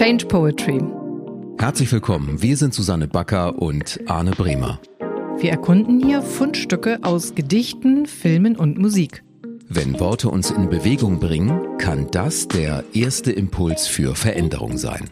[0.00, 0.80] Change Poetry.
[1.58, 2.40] Herzlich willkommen.
[2.40, 4.80] Wir sind Susanne Backer und Arne Bremer.
[5.36, 9.22] Wir erkunden hier Fundstücke aus Gedichten, Filmen und Musik.
[9.68, 15.10] Wenn Worte uns in Bewegung bringen, kann das der erste Impuls für Veränderung sein.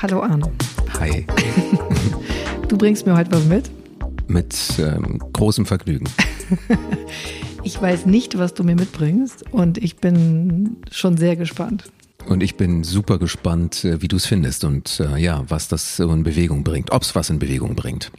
[0.00, 0.52] Hallo Arne.
[1.00, 1.26] Hi.
[2.68, 3.70] Du bringst mir heute was mit?
[4.28, 6.08] Mit ähm, großem Vergnügen.
[7.62, 11.84] ich weiß nicht, was du mir mitbringst und ich bin schon sehr gespannt.
[12.26, 15.96] Und ich bin super gespannt, äh, wie du es findest und äh, ja, was das
[15.96, 18.10] so in Bewegung bringt, ob es was in Bewegung bringt.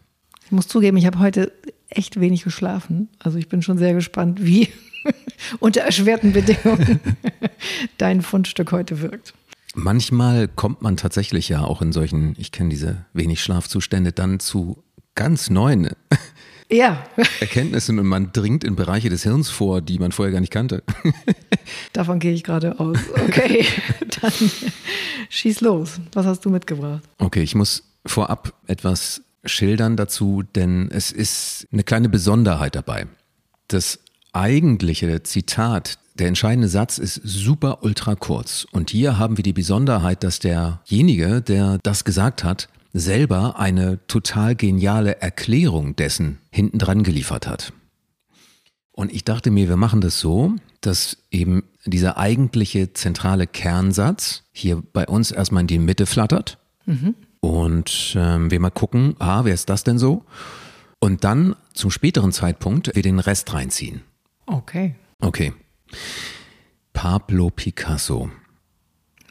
[0.46, 1.52] Ich muss zugeben, ich habe heute
[1.90, 3.10] echt wenig geschlafen.
[3.20, 4.70] Also ich bin schon sehr gespannt, wie
[5.60, 7.02] unter erschwerten Bedingungen
[7.98, 9.34] dein Fundstück heute wirkt.
[9.76, 14.84] Manchmal kommt man tatsächlich ja auch in solchen, ich kenne diese wenig Schlafzustände, dann zu
[15.18, 15.90] ganz neuen
[16.70, 17.04] ja.
[17.40, 20.84] Erkenntnissen und man dringt in Bereiche des Hirns vor, die man vorher gar nicht kannte.
[21.94, 22.98] Davon gehe ich gerade aus.
[23.28, 23.66] Okay,
[24.22, 24.34] dann
[25.30, 26.00] schieß los.
[26.14, 27.04] Was hast du mitgebracht?
[27.18, 33.08] Okay, ich muss vorab etwas schildern dazu, denn es ist eine kleine Besonderheit dabei.
[33.70, 34.00] Das
[34.34, 38.66] eigentliche Zitat der entscheidende Satz ist super ultra kurz.
[38.72, 42.68] Und hier haben wir die Besonderheit, dass derjenige, der das gesagt hat,
[43.00, 47.74] selber eine total geniale Erklärung dessen hinten dran geliefert hat.
[48.92, 54.82] Und ich dachte mir, wir machen das so, dass eben dieser eigentliche zentrale Kernsatz hier
[54.94, 56.58] bei uns erstmal in die Mitte flattert.
[56.86, 57.14] Mhm.
[57.40, 60.26] Und ähm, wir mal gucken, ah, wer ist das denn so?
[61.00, 64.02] Und dann zum späteren Zeitpunkt wir den Rest reinziehen.
[64.48, 64.96] Okay.
[65.20, 65.54] Okay.
[66.94, 68.32] Pablo Picasso.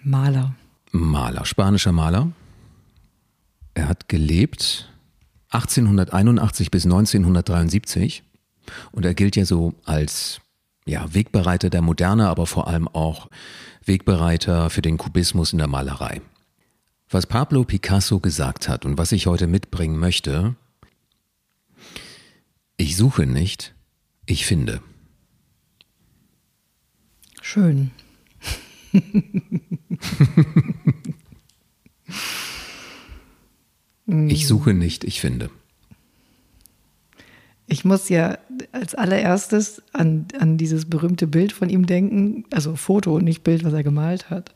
[0.05, 0.55] Maler.
[0.93, 2.31] Maler, spanischer Maler.
[3.77, 4.89] Er hat gelebt
[5.51, 8.23] 1881 bis 1973
[8.91, 10.41] und er gilt ja so als
[10.87, 13.29] ja, Wegbereiter der Moderne, aber vor allem auch
[13.85, 16.23] Wegbereiter für den Kubismus in der Malerei.
[17.11, 20.57] Was Pablo Picasso gesagt hat und was ich heute mitbringen möchte,
[22.79, 23.75] ich suche nicht,
[24.25, 24.81] ich finde.
[27.43, 27.91] Schön.
[34.07, 35.51] ich suche nicht, ich finde.
[37.67, 38.39] Ich muss ja
[38.71, 43.73] als allererstes an, an dieses berühmte Bild von ihm denken, also Foto, nicht Bild, was
[43.73, 44.53] er gemalt hat,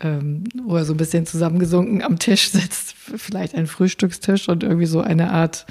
[0.00, 4.86] ähm, wo er so ein bisschen zusammengesunken am Tisch sitzt, vielleicht ein Frühstückstisch und irgendwie
[4.86, 5.66] so eine Art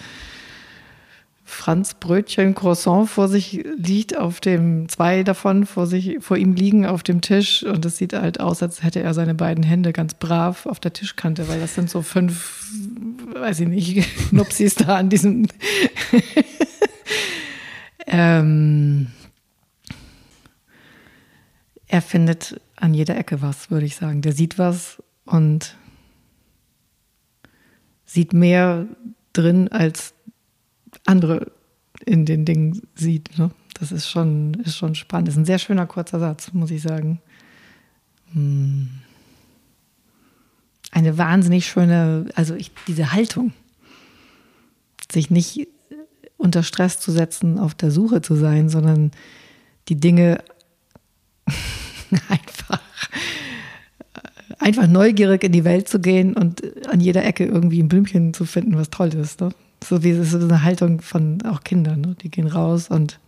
[1.49, 6.85] Franz Brötchen Croissant vor sich liegt, auf dem zwei davon vor sich vor ihm liegen
[6.85, 10.13] auf dem Tisch und es sieht halt aus, als hätte er seine beiden Hände ganz
[10.13, 12.69] brav auf der Tischkante, weil das sind so fünf,
[13.33, 15.47] weiß ich nicht, Nupsis da an diesem.
[18.07, 19.07] ähm,
[21.87, 24.21] er findet an jeder Ecke was, würde ich sagen.
[24.21, 25.77] Der sieht was und
[28.05, 28.85] sieht mehr
[29.31, 30.13] drin als
[31.05, 31.51] andere
[32.05, 33.37] in den Dingen sieht.
[33.37, 33.51] Ne?
[33.79, 35.27] Das ist schon, ist schon spannend.
[35.27, 37.21] Das ist ein sehr schöner kurzer Satz, muss ich sagen.
[38.33, 38.89] Hm.
[40.91, 43.53] Eine wahnsinnig schöne, also ich, diese Haltung,
[45.11, 45.67] sich nicht
[46.37, 49.11] unter Stress zu setzen, auf der Suche zu sein, sondern
[49.89, 50.43] die Dinge
[52.29, 52.81] einfach,
[54.59, 58.45] einfach neugierig in die Welt zu gehen und an jeder Ecke irgendwie ein Blümchen zu
[58.45, 59.41] finden, was toll ist.
[59.41, 59.49] Ne?
[59.83, 62.15] So wie so eine Haltung von auch Kindern, ne?
[62.21, 63.19] die gehen raus und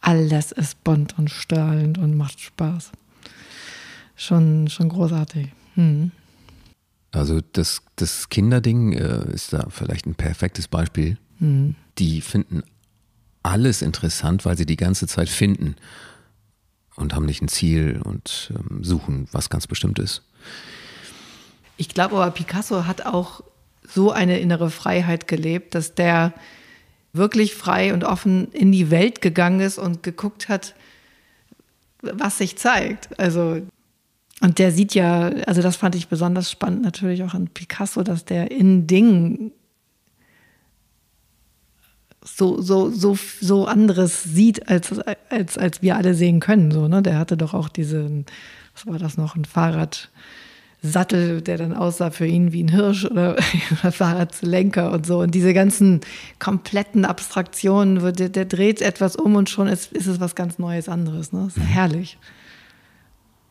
[0.00, 2.92] alles ist bunt und strahlend und macht Spaß.
[4.14, 5.48] Schon, schon großartig.
[5.74, 6.12] Hm.
[7.12, 11.18] Also das, das Kinderding äh, ist da vielleicht ein perfektes Beispiel.
[11.38, 11.74] Hm.
[11.98, 12.62] Die finden
[13.42, 15.76] alles interessant, weil sie die ganze Zeit finden
[16.96, 20.22] und haben nicht ein Ziel und ähm, suchen was ganz Bestimmtes.
[21.76, 23.42] Ich glaube aber, Picasso hat auch
[23.88, 26.32] so eine innere Freiheit gelebt, dass der
[27.12, 30.74] wirklich frei und offen in die Welt gegangen ist und geguckt hat,
[32.02, 33.18] was sich zeigt.
[33.18, 33.62] Also,
[34.40, 38.24] und der sieht ja, also das fand ich besonders spannend natürlich auch an Picasso, dass
[38.24, 39.52] der in Dingen
[42.22, 44.98] so, so, so, so anderes sieht, als,
[45.30, 46.70] als, als wir alle sehen können.
[46.70, 47.02] So, ne?
[47.02, 48.26] Der hatte doch auch diesen,
[48.74, 50.10] was war das noch, ein Fahrrad,
[50.86, 53.36] Sattel, der dann aussah für ihn wie ein Hirsch oder,
[53.80, 55.20] oder Fahrradlenker und so.
[55.20, 56.00] Und diese ganzen
[56.38, 60.88] kompletten Abstraktionen, der, der dreht etwas um und schon ist, ist es was ganz Neues
[60.88, 61.32] anderes.
[61.32, 61.46] Ne?
[61.48, 61.62] Ist mhm.
[61.62, 62.18] herrlich.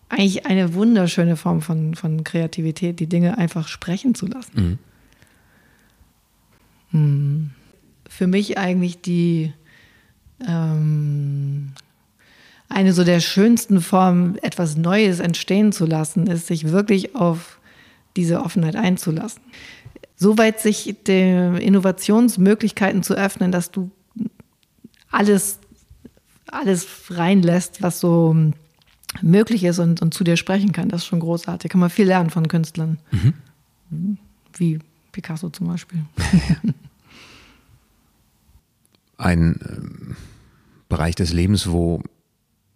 [0.09, 4.51] Eigentlich eine wunderschöne Form von, von Kreativität, die Dinge einfach sprechen zu lassen.
[4.55, 4.79] Mhm.
[6.91, 7.49] Mhm.
[8.07, 9.51] für mich eigentlich die
[10.47, 11.44] ähm,
[12.69, 17.59] eine so der schönsten Formen, etwas Neues entstehen zu lassen, ist, sich wirklich auf
[18.15, 19.41] diese Offenheit einzulassen.
[20.15, 23.91] Soweit sich die Innovationsmöglichkeiten zu öffnen, dass du
[25.11, 25.59] alles,
[26.47, 28.35] alles reinlässt, was so
[29.21, 31.71] möglich ist und, und zu dir sprechen kann, das ist schon großartig.
[31.71, 32.97] Kann man viel lernen von Künstlern.
[33.11, 34.17] Mhm.
[34.57, 34.79] Wie
[35.11, 36.03] Picasso zum Beispiel.
[39.17, 40.13] Ein äh,
[40.89, 42.01] Bereich des Lebens, wo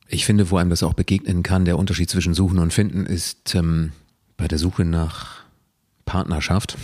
[0.10, 3.54] ich finde, wo einem das auch begegnen kann, der Unterschied zwischen Suchen und Finden ist
[3.54, 3.92] ähm,
[4.38, 5.44] bei der Suche nach
[6.06, 6.78] Partnerschaft.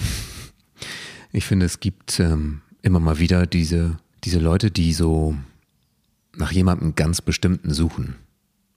[1.32, 5.36] Ich finde, es gibt ähm, immer mal wieder diese, diese Leute, die so
[6.36, 8.16] nach jemandem ganz bestimmten suchen.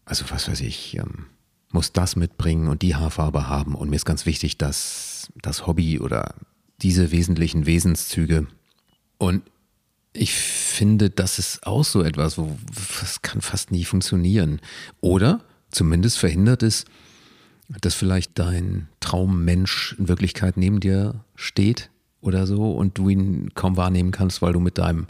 [0.07, 1.27] Also was weiß ich, ähm,
[1.71, 6.01] muss das mitbringen und die Haarfarbe haben und mir ist ganz wichtig, dass das Hobby
[6.01, 6.35] oder
[6.81, 8.47] diese wesentlichen Wesenszüge.
[9.19, 9.43] Und
[10.13, 12.57] ich finde, das ist auch so etwas, wo
[13.01, 14.61] das kann fast nie funktionieren.
[15.01, 15.41] Oder
[15.71, 16.85] zumindest verhindert es,
[17.81, 21.91] dass vielleicht dein Traummensch in Wirklichkeit neben dir steht
[22.21, 25.07] oder so und du ihn kaum wahrnehmen kannst, weil du mit deinem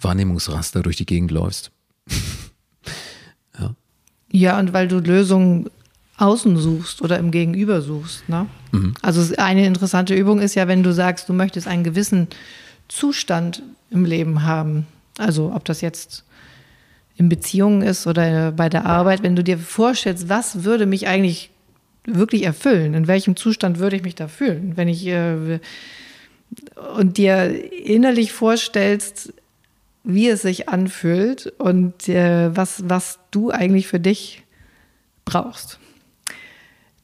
[0.00, 1.70] Wahrnehmungsraster durch die Gegend läufst.
[3.58, 3.74] ja.
[4.30, 5.70] ja, und weil du Lösungen
[6.18, 8.28] außen suchst oder im Gegenüber suchst.
[8.28, 8.46] Ne?
[8.72, 8.94] Mhm.
[9.00, 12.28] Also eine interessante Übung ist ja, wenn du sagst, du möchtest einen gewissen
[12.90, 14.86] Zustand im Leben haben.
[15.16, 16.24] Also ob das jetzt
[17.16, 21.50] in Beziehungen ist oder bei der Arbeit, wenn du dir vorstellst, was würde mich eigentlich
[22.04, 25.60] wirklich erfüllen, in welchem Zustand würde ich mich da fühlen, wenn ich äh,
[26.96, 29.32] und dir innerlich vorstellst,
[30.02, 34.42] wie es sich anfühlt und äh, was, was du eigentlich für dich
[35.24, 35.78] brauchst.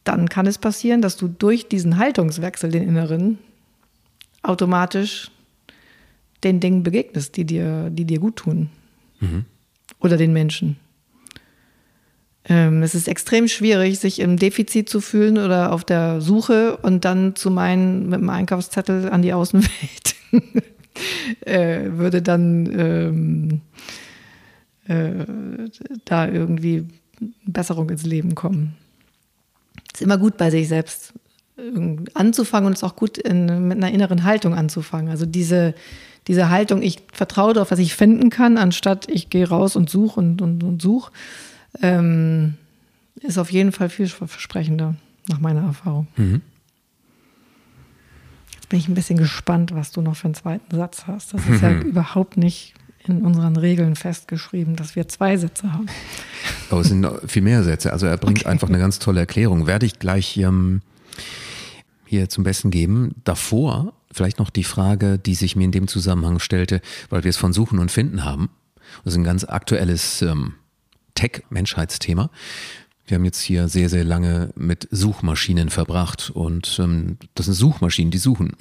[0.02, 3.38] Dann kann es passieren, dass du durch diesen Haltungswechsel, den inneren,
[4.42, 5.30] automatisch
[6.44, 8.70] den Dingen begegnest, die dir, die dir gut tun.
[9.20, 9.44] Mhm.
[10.00, 10.76] Oder den Menschen.
[12.44, 17.04] Ähm, es ist extrem schwierig, sich im Defizit zu fühlen oder auf der Suche und
[17.04, 20.14] dann zu meinen, mit dem Einkaufszettel an die Außenwelt
[21.40, 23.60] äh, würde dann ähm,
[24.86, 25.24] äh,
[26.04, 26.86] da irgendwie
[27.46, 28.76] Besserung ins Leben kommen
[29.96, 31.14] ist immer gut bei sich selbst
[32.14, 35.10] anzufangen und es ist auch gut in, mit einer inneren Haltung anzufangen.
[35.10, 35.74] Also diese,
[36.26, 40.20] diese Haltung, ich vertraue darauf, was ich finden kann, anstatt ich gehe raus und suche
[40.20, 41.12] und, und, und suche,
[41.82, 42.54] ähm,
[43.22, 44.96] ist auf jeden Fall vielversprechender,
[45.28, 46.08] nach meiner Erfahrung.
[46.16, 46.42] Mhm.
[48.54, 51.32] Jetzt bin ich ein bisschen gespannt, was du noch für einen zweiten Satz hast.
[51.32, 51.68] Das ist mhm.
[51.68, 52.74] ja überhaupt nicht
[53.06, 55.86] in unseren Regeln festgeschrieben, dass wir zwei Sätze haben.
[56.70, 57.92] Aber es sind viel mehr Sätze.
[57.92, 58.48] Also er bringt okay.
[58.48, 59.66] einfach eine ganz tolle Erklärung.
[59.66, 60.82] Werde ich gleich ähm,
[62.06, 63.14] hier zum Besten geben.
[63.24, 66.80] Davor vielleicht noch die Frage, die sich mir in dem Zusammenhang stellte,
[67.10, 68.50] weil wir es von Suchen und Finden haben.
[69.04, 70.54] Das ist ein ganz aktuelles ähm,
[71.14, 72.30] Tech-Menschheitsthema.
[73.06, 78.10] Wir haben jetzt hier sehr, sehr lange mit Suchmaschinen verbracht und ähm, das sind Suchmaschinen,
[78.10, 78.52] die suchen.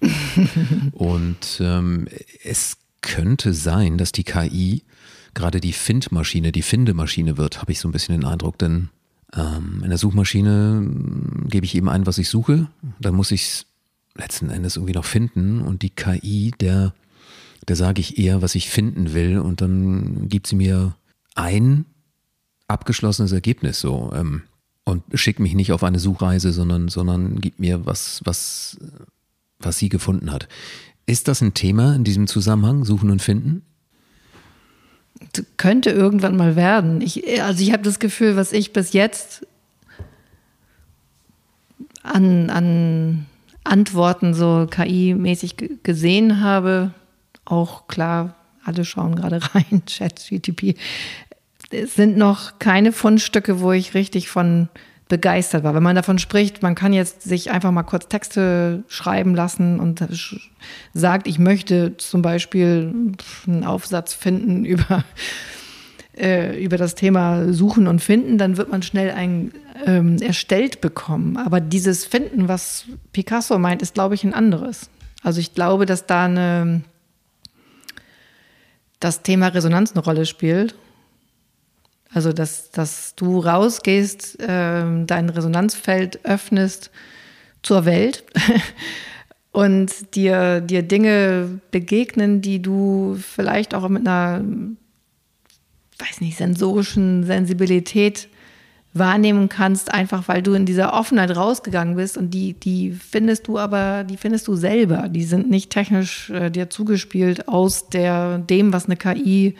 [0.92, 2.06] und ähm,
[2.44, 4.82] es könnte sein, dass die KI
[5.32, 8.88] gerade die Findmaschine, die Findemaschine wird, habe ich so ein bisschen den Eindruck, denn
[9.36, 12.68] ähm, in der Suchmaschine hm, gebe ich eben ein, was ich suche,
[13.00, 13.66] dann muss ich es
[14.14, 16.94] letzten Endes irgendwie noch finden und die KI, der,
[17.68, 20.96] der sage ich eher, was ich finden will und dann gibt sie mir
[21.34, 21.84] ein
[22.68, 24.42] abgeschlossenes Ergebnis so ähm,
[24.84, 28.78] und schickt mich nicht auf eine Suchreise, sondern, sondern gibt mir was, was,
[29.58, 30.48] was sie gefunden hat.
[31.06, 33.62] Ist das ein Thema in diesem Zusammenhang, Suchen und Finden?
[35.56, 37.00] Könnte irgendwann mal werden.
[37.00, 39.46] Ich, also ich habe das Gefühl, was ich bis jetzt
[42.02, 43.26] an, an
[43.64, 46.92] Antworten so KI-mäßig gesehen habe,
[47.44, 50.76] auch klar, alle schauen gerade rein, Chat, GTP,
[51.70, 54.68] es sind noch keine Fundstücke, wo ich richtig von
[55.08, 55.74] begeistert war.
[55.74, 60.04] Wenn man davon spricht, man kann jetzt sich einfach mal kurz Texte schreiben lassen und
[60.94, 62.92] sagt, ich möchte zum Beispiel
[63.46, 65.04] einen Aufsatz finden über,
[66.16, 69.52] äh, über das Thema Suchen und Finden, dann wird man schnell ein
[69.84, 71.36] ähm, erstellt bekommen.
[71.36, 74.90] Aber dieses Finden, was Picasso meint, ist, glaube ich, ein anderes.
[75.22, 76.82] Also ich glaube, dass da eine,
[78.98, 80.74] das Thema Resonanz eine Rolle spielt
[82.16, 86.90] also, dass, dass du rausgehst, äh, dein Resonanzfeld öffnest
[87.62, 88.24] zur Welt
[89.52, 94.42] und dir, dir Dinge begegnen, die du vielleicht auch mit einer,
[95.98, 98.30] weiß nicht, sensorischen Sensibilität
[98.94, 103.58] wahrnehmen kannst, einfach weil du in dieser Offenheit rausgegangen bist und die, die findest du
[103.58, 105.10] aber, die findest du selber.
[105.10, 109.54] Die sind nicht technisch äh, dir zugespielt aus der, dem, was eine KI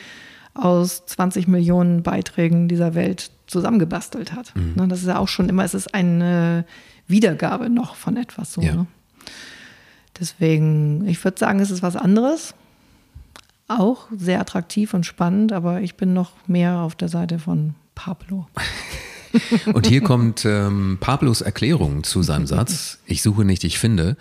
[0.59, 4.55] aus 20 Millionen Beiträgen dieser Welt zusammengebastelt hat.
[4.57, 4.73] Mhm.
[4.77, 6.65] Ne, das ist ja auch schon immer, es ist eine
[7.07, 8.61] Wiedergabe noch von etwas so.
[8.61, 8.75] Ja.
[8.75, 8.87] Ne?
[10.19, 12.55] Deswegen, ich würde sagen, es ist was anderes.
[13.69, 18.47] Auch sehr attraktiv und spannend, aber ich bin noch mehr auf der Seite von Pablo.
[19.75, 22.99] Und hier kommt ähm, Pablos Erklärung zu seinem Satz.
[23.07, 24.17] Ich suche nicht, ich finde.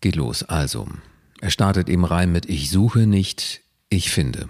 [0.00, 0.44] Geht los.
[0.44, 0.86] Also,
[1.40, 4.48] er startet eben rein mit Ich suche nicht, ich finde.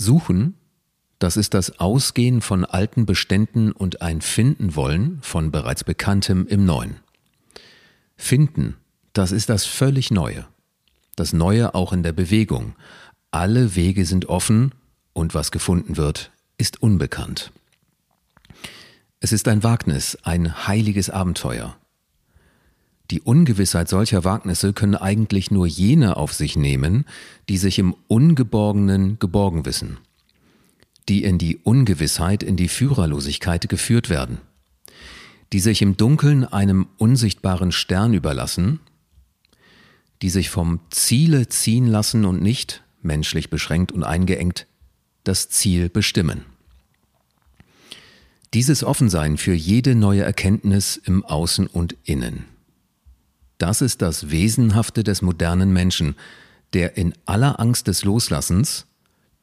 [0.00, 0.54] Suchen,
[1.18, 6.64] das ist das Ausgehen von alten Beständen und ein Finden wollen von bereits Bekanntem im
[6.64, 6.96] Neuen.
[8.16, 8.76] Finden,
[9.12, 10.46] das ist das völlig Neue.
[11.16, 12.74] Das Neue auch in der Bewegung.
[13.30, 14.72] Alle Wege sind offen
[15.12, 17.52] und was gefunden wird, ist unbekannt.
[19.20, 21.76] Es ist ein Wagnis, ein heiliges Abenteuer.
[23.10, 27.04] Die Ungewissheit solcher Wagnisse können eigentlich nur jene auf sich nehmen,
[27.48, 29.98] die sich im Ungeborgenen geborgen wissen,
[31.08, 34.38] die in die Ungewissheit, in die Führerlosigkeit geführt werden,
[35.52, 38.78] die sich im Dunkeln einem unsichtbaren Stern überlassen,
[40.22, 44.68] die sich vom Ziele ziehen lassen und nicht, menschlich beschränkt und eingeengt,
[45.24, 46.44] das Ziel bestimmen.
[48.54, 52.44] Dieses Offensein für jede neue Erkenntnis im Außen und Innen.
[53.60, 56.16] Das ist das Wesenhafte des modernen Menschen,
[56.72, 58.86] der in aller Angst des Loslassens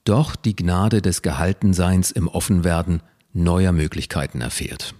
[0.06, 4.96] doch die Gnade des Gehaltenseins im Offenwerden neuer Möglichkeiten erfährt.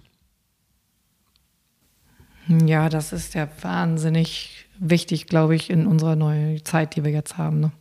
[2.64, 7.36] Ja, das ist ja wahnsinnig wichtig, glaube ich, in unserer neuen Zeit, die wir jetzt
[7.36, 7.58] haben.
[7.58, 7.72] Ne?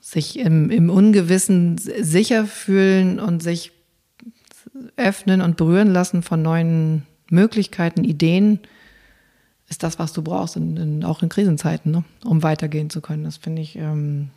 [0.00, 3.72] Sich im, im Ungewissen sicher fühlen und sich
[4.96, 8.60] öffnen und berühren lassen von neuen Möglichkeiten, Ideen,
[9.72, 12.04] ist das, was du brauchst, in, in, auch in Krisenzeiten, ne?
[12.24, 13.24] um weitergehen zu können.
[13.24, 14.30] Das finde ich, ähm,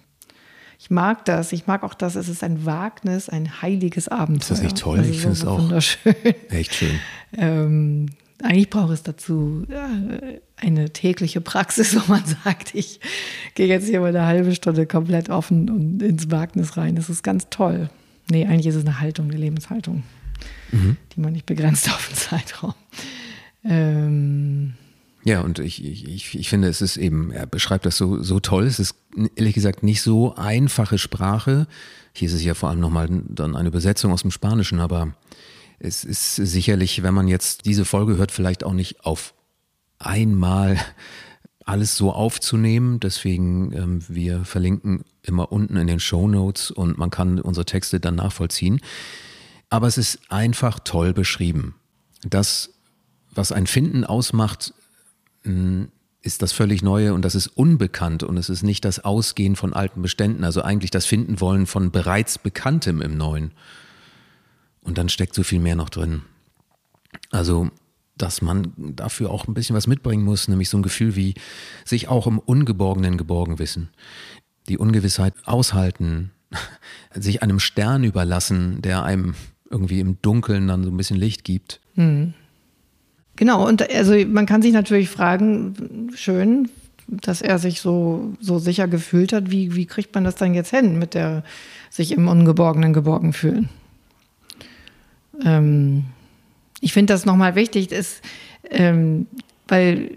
[0.79, 1.51] ich mag das.
[1.53, 2.15] Ich mag auch das.
[2.15, 4.41] Es ist ein Wagnis, ein heiliges Abenteuer.
[4.41, 4.99] Ist das nicht toll?
[4.99, 6.15] Also ich finde es auch wunderschön.
[6.49, 6.99] Echt schön.
[7.37, 8.07] ähm,
[8.43, 12.99] eigentlich braucht es dazu äh, eine tägliche Praxis, wo man sagt, ich
[13.53, 16.95] gehe jetzt hier mal eine halbe Stunde komplett offen und ins Wagnis rein.
[16.95, 17.89] Das ist ganz toll.
[18.29, 20.03] Nee, eigentlich ist es eine Haltung, eine Lebenshaltung
[20.71, 20.97] mhm.
[21.15, 22.73] die man nicht begrenzt auf den Zeitraum.
[23.63, 24.73] Ähm,
[25.25, 28.65] ja, und ich, ich, ich finde, es ist eben, er beschreibt das so, so toll.
[28.65, 28.95] Es ist
[29.35, 31.65] ehrlich gesagt nicht so einfache Sprache.
[32.13, 35.15] Hier ist es ja vor allem nochmal dann eine Übersetzung aus dem Spanischen, aber
[35.79, 39.33] es ist sicherlich, wenn man jetzt diese Folge hört, vielleicht auch nicht auf
[39.97, 40.77] einmal
[41.65, 42.99] alles so aufzunehmen.
[42.99, 47.99] Deswegen, ähm, wir verlinken immer unten in den Show Notes und man kann unsere Texte
[47.99, 48.79] dann nachvollziehen.
[49.71, 51.73] Aber es ist einfach toll beschrieben.
[52.21, 52.75] Das,
[53.31, 54.74] was ein Finden ausmacht,
[56.25, 59.73] ist das völlig Neue und das ist unbekannt und es ist nicht das Ausgehen von
[59.73, 63.51] alten Beständen, also eigentlich das Finden wollen von bereits Bekanntem im Neuen.
[64.81, 66.23] Und dann steckt so viel mehr noch drin.
[67.31, 67.69] Also,
[68.17, 71.35] dass man dafür auch ein bisschen was mitbringen muss, nämlich so ein Gefühl wie
[71.85, 73.89] sich auch im Ungeborgenen geborgen wissen.
[74.67, 76.31] Die Ungewissheit aushalten,
[77.13, 79.35] sich einem Stern überlassen, der einem
[79.69, 81.81] irgendwie im Dunkeln dann so ein bisschen Licht gibt.
[81.95, 82.33] Mhm.
[83.35, 86.69] Genau, und also man kann sich natürlich fragen, schön,
[87.07, 90.71] dass er sich so, so sicher gefühlt hat, wie, wie kriegt man das dann jetzt
[90.71, 91.43] hin mit der
[91.89, 93.69] sich im Ungeborgenen geborgen fühlen?
[95.43, 96.05] Ähm,
[96.81, 98.21] ich finde das nochmal wichtig, ist,
[98.69, 99.27] ähm,
[99.67, 100.11] weil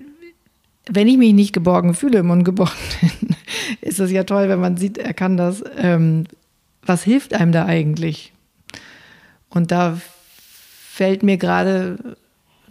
[0.90, 3.36] wenn ich mich nicht geborgen fühle im Ungeborgenen,
[3.80, 5.62] ist es ja toll, wenn man sieht, er kann das.
[5.76, 6.24] Ähm,
[6.82, 8.32] was hilft einem da eigentlich?
[9.50, 10.00] Und da
[10.38, 12.16] fällt mir gerade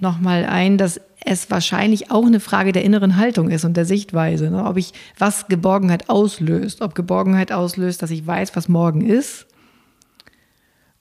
[0.02, 4.50] nochmal ein, dass es wahrscheinlich auch eine Frage der inneren Haltung ist und der Sichtweise.
[4.50, 4.64] Ne?
[4.64, 6.82] Ob ich, was Geborgenheit auslöst.
[6.82, 9.48] Ob Geborgenheit auslöst, dass ich weiß, was morgen ist.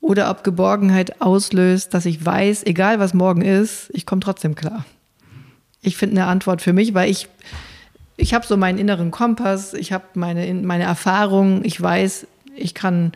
[0.00, 4.84] Oder ob Geborgenheit auslöst, dass ich weiß, egal was morgen ist, ich komme trotzdem klar.
[5.82, 7.28] Ich finde eine Antwort für mich, weil ich,
[8.16, 12.26] ich habe so meinen inneren Kompass, ich habe meine, meine Erfahrung, ich weiß,
[12.56, 13.12] ich kann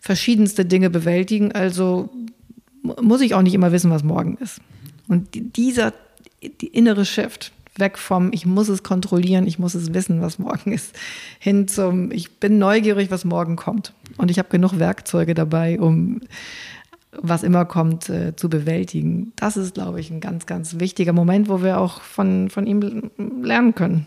[0.00, 1.52] verschiedenste Dinge bewältigen.
[1.52, 2.10] Also
[2.82, 4.60] muss ich auch nicht immer wissen, was morgen ist.
[5.10, 5.92] Und dieser
[6.60, 10.72] die innere Shift, weg vom ich muss es kontrollieren, ich muss es wissen, was morgen
[10.72, 10.96] ist,
[11.40, 13.92] hin zum ich bin neugierig, was morgen kommt.
[14.18, 16.20] Und ich habe genug Werkzeuge dabei, um
[17.10, 19.32] was immer kommt, äh, zu bewältigen.
[19.34, 23.10] Das ist, glaube ich, ein ganz, ganz wichtiger Moment, wo wir auch von, von ihm
[23.42, 24.06] lernen können.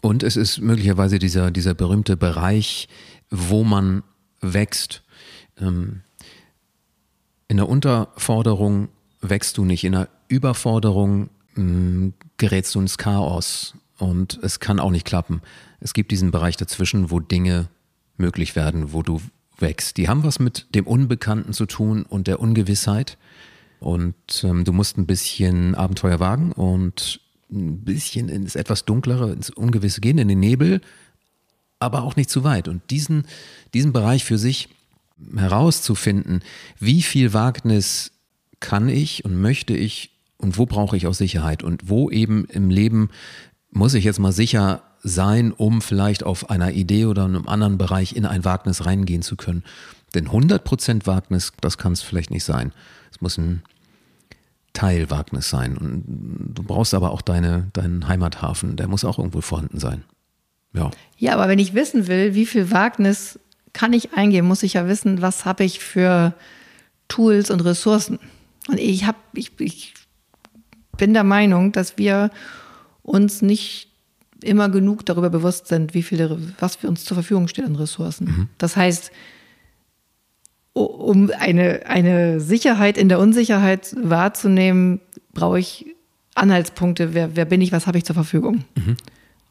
[0.00, 2.88] Und es ist möglicherweise dieser, dieser berühmte Bereich,
[3.30, 4.02] wo man
[4.40, 5.02] wächst.
[5.60, 6.00] Ähm,
[7.48, 8.88] In der Unterforderung
[9.20, 14.80] wächst du nicht, in der Überforderung mh, mm, gerätst du ins Chaos und es kann
[14.80, 15.42] auch nicht klappen.
[15.80, 17.68] Es gibt diesen Bereich dazwischen, wo Dinge
[18.16, 19.20] möglich werden, wo du
[19.58, 19.96] wächst.
[19.96, 23.18] Die haben was mit dem Unbekannten zu tun und der Ungewissheit.
[23.80, 27.20] Und ähm, du musst ein bisschen Abenteuer wagen und
[27.50, 30.80] ein bisschen ins etwas dunklere, ins Ungewisse gehen, in den Nebel,
[31.78, 32.68] aber auch nicht zu weit.
[32.68, 33.26] Und diesen,
[33.74, 34.68] diesen Bereich für sich
[35.36, 36.42] herauszufinden,
[36.78, 38.12] wie viel Wagnis
[38.60, 42.70] kann ich und möchte ich und wo brauche ich auch Sicherheit und wo eben im
[42.70, 43.10] Leben
[43.70, 47.78] muss ich jetzt mal sicher sein, um vielleicht auf einer Idee oder in einem anderen
[47.78, 49.64] Bereich in ein Wagnis reingehen zu können.
[50.14, 52.72] Denn 100% Wagnis, das kann es vielleicht nicht sein.
[53.12, 53.62] Es muss ein
[54.72, 55.76] Teilwagnis sein.
[55.76, 60.04] Und du brauchst aber auch deine, deinen Heimathafen, der muss auch irgendwo vorhanden sein.
[60.72, 60.90] Ja.
[61.16, 63.38] Ja, aber wenn ich wissen will, wie viel Wagnis
[63.72, 66.34] kann ich eingehen, muss ich ja wissen, was habe ich für
[67.08, 68.18] Tools und Ressourcen.
[68.68, 69.94] Und ich, hab, ich, ich
[70.96, 72.30] bin der Meinung, dass wir
[73.02, 73.88] uns nicht
[74.42, 78.26] immer genug darüber bewusst sind, wie viele, was für uns zur Verfügung steht an Ressourcen.
[78.26, 78.48] Mhm.
[78.58, 79.10] Das heißt,
[80.74, 85.00] um eine, eine Sicherheit in der Unsicherheit wahrzunehmen,
[85.32, 85.86] brauche ich
[86.34, 87.14] Anhaltspunkte.
[87.14, 88.64] Wer, wer bin ich, was habe ich zur Verfügung?
[88.76, 88.96] Mhm.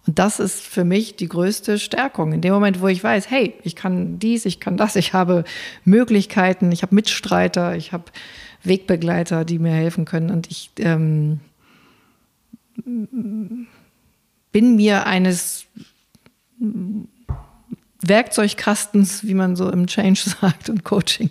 [0.05, 2.31] Und das ist für mich die größte Stärkung.
[2.31, 5.43] In dem Moment, wo ich weiß, hey, ich kann dies, ich kann das, ich habe
[5.83, 8.05] Möglichkeiten, ich habe Mitstreiter, ich habe
[8.63, 10.29] Wegbegleiter, die mir helfen können.
[10.29, 11.39] Und ich ähm,
[14.51, 15.65] bin mir eines
[18.01, 21.29] Werkzeugkastens, wie man so im Change sagt und Coaching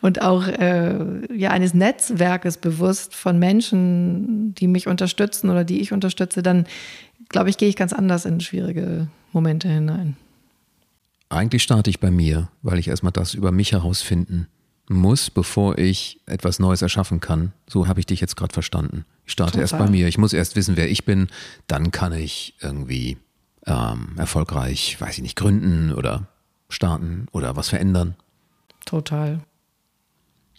[0.00, 5.92] und auch äh, ja eines Netzwerkes bewusst von Menschen, die mich unterstützen oder die ich
[5.92, 6.66] unterstütze, dann
[7.28, 10.16] glaube ich, gehe ich ganz anders in schwierige Momente hinein.
[11.28, 14.48] Eigentlich starte ich bei mir, weil ich erstmal das über mich herausfinden
[14.90, 17.52] muss, bevor ich etwas Neues erschaffen kann.
[17.68, 19.04] So habe ich dich jetzt gerade verstanden.
[19.26, 19.62] Ich starte Total.
[19.62, 20.08] erst bei mir.
[20.08, 21.28] Ich muss erst wissen, wer ich bin.
[21.66, 23.18] Dann kann ich irgendwie
[23.66, 26.26] ähm, erfolgreich, weiß ich nicht, gründen oder
[26.68, 28.14] starten oder was verändern.
[28.84, 29.40] Total.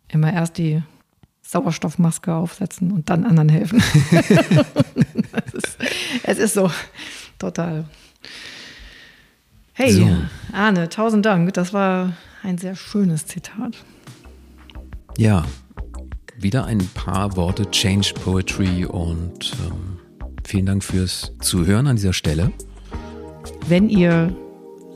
[0.07, 0.83] Immer erst die
[1.41, 3.81] Sauerstoffmaske aufsetzen und dann anderen helfen.
[5.45, 5.77] es, ist,
[6.23, 6.71] es, ist, so.
[7.39, 7.85] Total.
[9.73, 10.07] Hey, so.
[10.51, 11.53] Arne, tausend Dank.
[11.53, 12.13] Das war
[12.43, 13.83] ein sehr schönes Zitat.
[15.17, 15.45] Ja,
[16.37, 19.97] wieder ein paar Worte Change Poetry und ähm,
[20.45, 22.51] vielen Dank fürs Zuhören an dieser Stelle.
[23.67, 24.35] Wenn ihr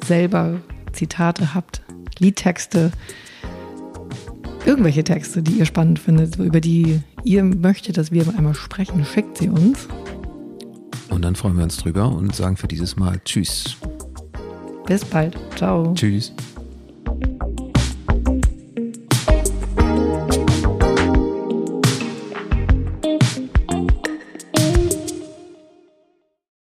[0.06, 0.62] selber
[0.94, 1.82] Zitate habt,
[2.20, 2.92] Liedtexte,
[4.66, 9.38] irgendwelche Texte, die ihr spannend findet, über die ihr möchtet, dass wir einmal sprechen, schickt
[9.38, 9.88] sie uns.
[11.10, 13.78] Und dann freuen wir uns drüber und sagen für dieses Mal Tschüss.
[14.86, 15.38] Bis bald.
[15.56, 15.94] Ciao.
[15.94, 16.34] Tschüss.